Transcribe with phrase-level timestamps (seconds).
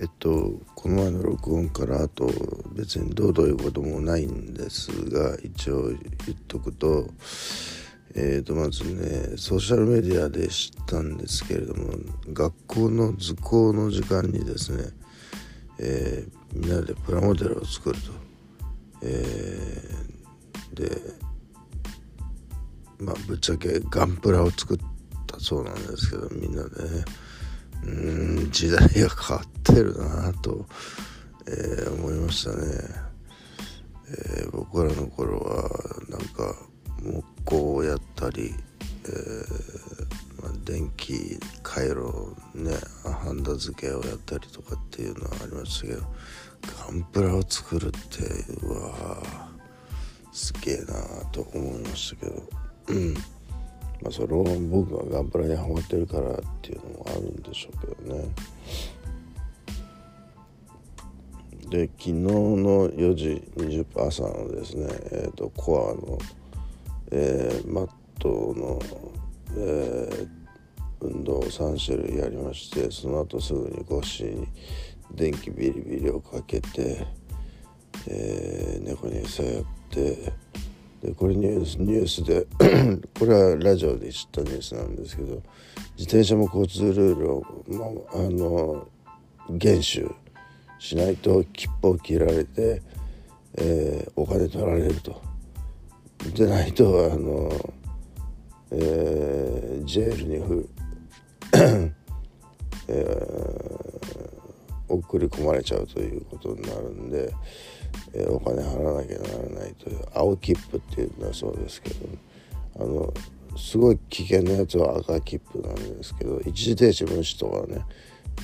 [0.00, 2.30] えっとこの前の録音からあと
[2.72, 6.00] 別にどうということもないんですが一応言っ
[6.48, 7.06] とくと
[8.14, 11.92] えー、とまずねソーシャルメディアで知ったんですけれども
[12.32, 14.84] 学校の図工の時間にですね、
[15.78, 18.10] えー、みんなでプラモデルを作ると、
[19.02, 20.96] えー、で
[22.98, 24.78] まあぶっちゃけガンプラを作っ
[25.28, 27.04] たそうなんですけどみんなでね。
[27.86, 30.66] ん時代が変わってるなと、
[31.46, 32.56] えー、思いましたね、
[34.38, 35.70] えー、僕らの頃は
[36.08, 36.54] なんか
[37.02, 38.54] 木工をやったり、
[39.04, 42.72] えーまあ、電気回路ね
[43.04, 46.02] ハンダ付けをやったりとかっていうのはありましたけど
[46.88, 48.24] ガンプラを作るって
[48.62, 49.50] うわ
[50.32, 52.42] すげえなと思いましたけど。
[52.88, 53.14] うん。
[54.02, 58.28] まあそれを僕がガンプラにハマってるからっていうのもあるんでしょうけどね。
[61.70, 66.18] で昨日の4時20分朝のですね、えーと、コアの、
[67.12, 68.80] えー、マットの、
[69.56, 70.28] えー、
[71.00, 74.48] 運動を3種類やりましてその後すぐに腰に
[75.12, 77.06] 電気ビリビリをかけて、
[78.08, 80.32] えー、猫に餌やって
[81.02, 82.46] でこれニュースニュースで
[83.18, 85.42] これはラジオで知ったニュースなんですけど
[85.96, 87.84] 自転車も交通ルールを、ま
[88.14, 88.86] あ、あの
[89.50, 90.14] 厳守
[90.78, 92.82] しないと切符を切られて、
[93.56, 95.22] えー、お金取られると。
[96.34, 97.50] でないとあの、
[98.72, 100.68] えー、ジェールにふ、
[102.88, 103.89] えー、
[104.90, 107.32] 送り込まれちゃうということになるんで。
[108.12, 112.06] えー、お金払わなきゃならないという青切符っていうんだそうですけど
[112.80, 113.12] あの
[113.56, 117.84] すごい危険なやつは赤切符なんですけど一時停止無視とかね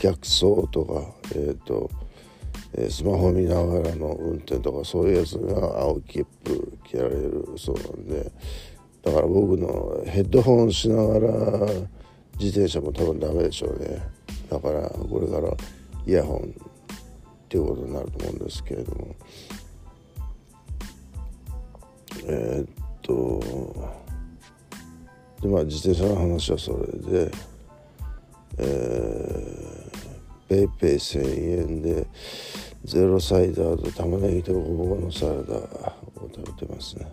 [0.00, 1.90] 逆走とか、えーと
[2.74, 8.32] え、スマホ見ながらの運転とかそういうやつが青切符切られるそうなんで
[9.02, 11.66] だから僕のヘッドホンしながら
[12.38, 14.02] 自転車も多分ダメでしょうね
[14.50, 15.56] だからこれから
[16.06, 19.14] イヤホンっていうことになると思うんですけれども。
[22.28, 22.68] えー、っ
[23.02, 23.40] と
[25.40, 27.30] でまあ自転車の話はそれで
[28.58, 32.06] えー、ペイペイ1,000円で
[32.84, 35.94] ゼロサイダーと玉ねぎとごぼうのサラダを
[36.34, 37.06] 食べてますね。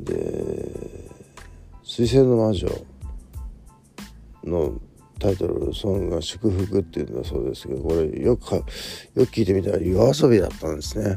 [0.00, 1.10] で
[1.82, 2.68] 「水星の魔女」
[4.44, 4.78] の
[5.18, 8.64] タイトルソングが「祝福」っていうんだそうですけどこれよくよ
[9.14, 11.16] く聞いてみたら夜遊びだったんですね。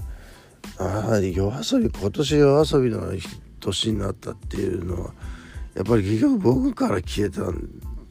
[0.77, 3.01] ああ夜遊び今年夜遊びの
[3.59, 5.13] 年になったっていうのは
[5.75, 7.41] やっぱり結局僕から消えた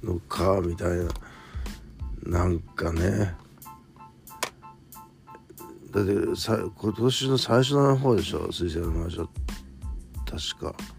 [0.03, 1.09] のかみたいな
[2.25, 3.35] なんかね
[5.91, 9.29] だってさ今年の最初の方でしょ「水星の魔女」
[10.27, 10.98] 確か。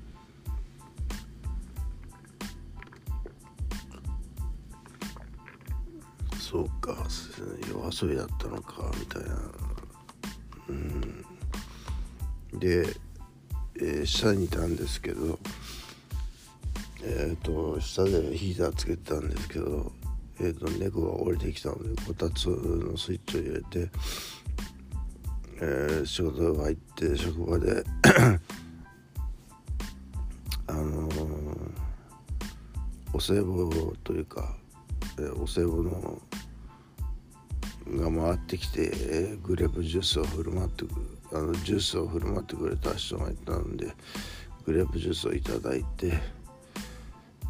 [6.50, 6.96] そうか。
[7.68, 9.30] 夜遊びだったのかみたいな。
[10.70, 11.26] うん。
[12.60, 12.88] で、
[13.82, 15.40] えー、下にいたんですけど
[17.04, 19.92] えっ、ー、と下でヒーターつけてたんですけど、
[20.40, 23.90] えーと、猫が降りてきたのでこたつのスイッチを入れて、
[25.62, 27.84] えー、仕事が入って職場で
[30.68, 31.10] あの、
[33.14, 33.70] お歳暮
[34.04, 34.56] というか、
[35.18, 36.22] えー、お歳暮の
[37.92, 43.88] が回ってきて、グレープジュースを振る舞ってくあのジュースを振る舞ってくれた人がいたんで
[44.66, 46.14] グレープジュースをいただいて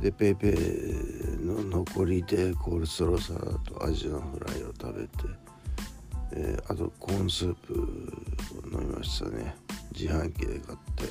[0.02, 5.10] でペイペイの残りでコールスローサラダとアジのフライを食べて、
[6.34, 9.56] えー、あとコーンスープを飲みましたね。
[9.92, 11.04] 自販機で買って。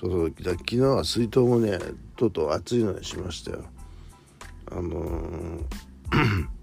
[0.00, 1.78] そうそう昨日は水筒もね
[2.16, 3.64] とうとう熱いのにしましたよ。
[4.70, 6.57] あのー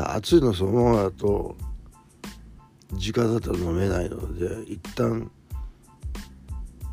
[0.00, 1.56] 熱いのそのままだと
[2.92, 5.30] 直だと飲めないので一旦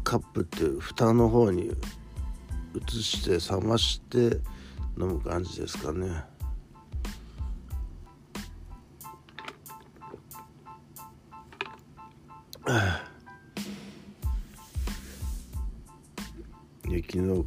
[0.04, 1.72] カップっていう蓋の方に
[2.76, 4.42] 移して冷まして
[4.98, 6.24] 飲む感じですかね。
[16.86, 17.46] 昨日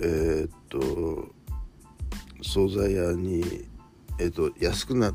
[0.00, 0.78] えー、っと
[2.42, 3.68] 惣菜屋に
[4.18, 5.12] えっ、と安くな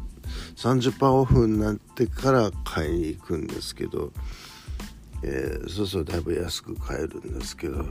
[0.56, 4.12] 30%オフになってから買いに行くんですけど、
[5.24, 7.86] えー、そうするとだいぶ安く買えるんですけど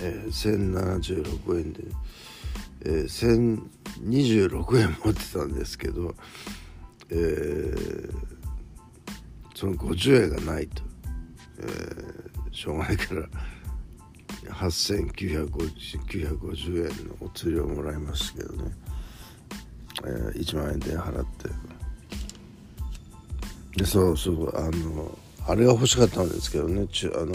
[0.00, 1.84] えー、1076円で、
[2.84, 3.60] えー、
[4.40, 6.14] 1026円持ってたんですけど、
[7.10, 8.14] えー、
[9.54, 10.82] その50円がないと、
[11.60, 13.28] えー、しょうがないから
[14.50, 18.70] 8950円のお釣りをもらいましたけどね、
[20.06, 21.48] えー、1万円で払って。
[23.76, 26.86] でそうそうあのあれが欲しかったんですけどね。
[26.88, 27.34] ちあの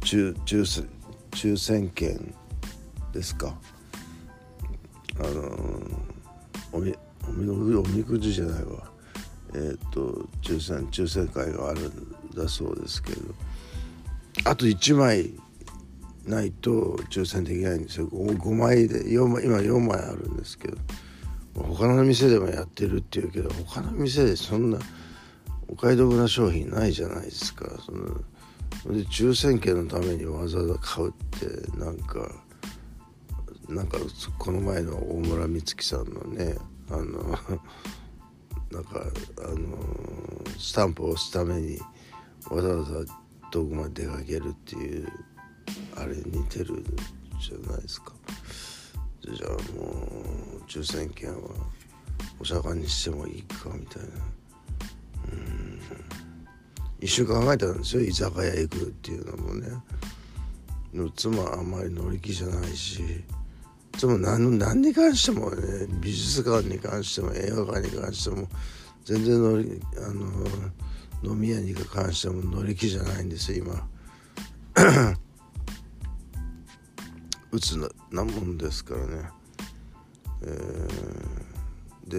[0.00, 0.86] 抽抽
[1.30, 2.34] 抽選券
[3.12, 3.54] ですか。
[5.18, 5.56] あの
[6.72, 6.94] おみ
[7.28, 8.90] おみおみくじじゃないわ。
[9.54, 13.34] えっ、ー、と抽選抽選会があるんだそうですけど。
[14.46, 15.30] あと1枚
[16.26, 18.08] ないと抽選できないんですよ。
[18.08, 20.76] 5, 5枚で4枚今4枚あるんですけど。
[21.54, 24.78] 他の店でもやってるっていうけど他の店でそんな
[25.68, 27.66] お買い得な商品ないじゃないですか。
[27.84, 28.18] その
[28.92, 32.30] で抽選券のためにわざわざ買うってなんか
[33.68, 33.98] なんか
[34.38, 36.56] この前の大村美月さんのね
[36.90, 37.38] あの
[38.70, 39.06] なんか
[39.38, 39.78] あの
[40.58, 41.78] スタンプを押すために
[42.50, 43.04] わざわざ
[43.50, 45.08] 遠くまで出かけるっていう
[45.96, 46.84] あれ似てる
[47.40, 48.12] じゃないですか。
[49.32, 49.86] じゃあも
[50.58, 51.50] う抽選券は
[52.40, 54.08] お釈迦にしてもいいかみたいな。
[55.32, 55.80] うん。
[57.00, 59.68] 一瞬考えたんですよ居酒屋行くっていうのもね。
[61.16, 63.02] 妻はあんまり乗り気じゃないし
[63.98, 68.48] 妻何何に関してもね美術館に関しても映画館に関しても
[69.04, 70.12] 全然乗りあ
[71.24, 73.88] の飲み屋に関しても乗り気じゃないんですよ今。
[77.54, 77.78] うつ
[78.10, 79.30] なもんですからね、
[80.42, 82.18] えー、で、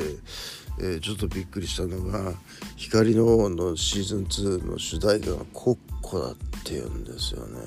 [0.80, 2.34] えー、ちょっとびっくりしたのが
[2.78, 7.60] 「光の王」のシーズン2の主題歌が「コッコ」だって言うんですよね。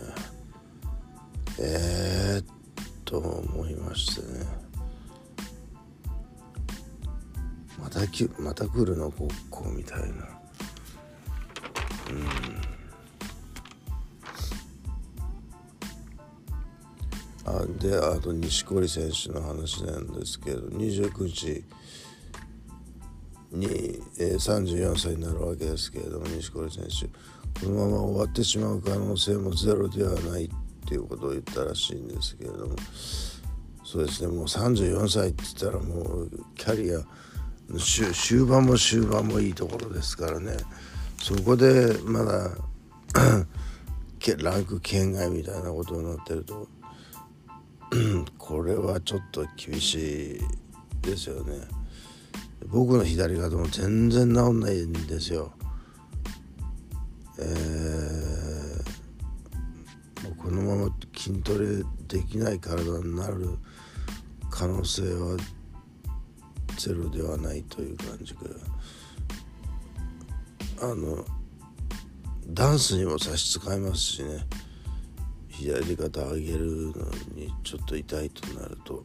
[1.60, 2.44] えー、っ
[3.04, 4.46] と思いましてね。
[7.78, 10.06] またきまた来るのコッコみたいな。
[12.10, 12.67] うん。
[17.48, 21.64] あであと錦織選手の話なんですけど29日
[23.52, 23.66] に、
[24.18, 27.08] えー、34歳になるわけですけれども錦織選手。
[27.60, 30.50] このまま終わってしまう可能性もゼロではないっ
[30.86, 32.76] ていうことを言ったらしいんですけれども
[33.84, 37.02] そうですねもう34歳って言ったらもうキャリア
[38.14, 40.56] 終盤も終盤もいいところですからね。
[41.22, 42.50] そこでまだ
[44.38, 46.68] ランク圏外みたいなことになってると
[48.38, 50.40] これはちょっと厳しい
[51.02, 51.66] ですよね。
[52.66, 55.52] 僕の左肩も全然治んないんですよ。
[57.38, 63.58] えー、このまま筋トレできない体になる
[64.50, 65.36] 可能性は
[66.76, 68.40] ゼロではないという感じが。
[70.80, 71.24] あの
[72.46, 74.46] ダンスにも差し支えますしね。
[75.58, 76.92] 左肩上げるの
[77.34, 79.04] にちょっと痛いとなると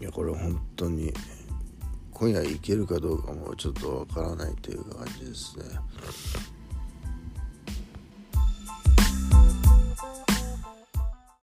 [0.00, 1.12] いやこれ本当に
[2.12, 5.64] 今夜行けるかどうかもちょっとわからないという感じですね。